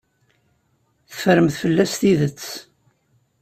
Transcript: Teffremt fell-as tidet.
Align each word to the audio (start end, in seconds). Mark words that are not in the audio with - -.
Teffremt 1.09 1.55
fell-as 1.61 1.93
tidet. 2.01 2.43